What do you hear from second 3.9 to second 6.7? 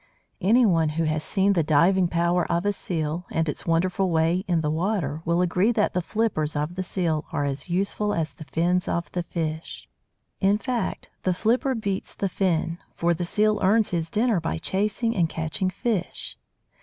way in the water, will agree that the "flippers"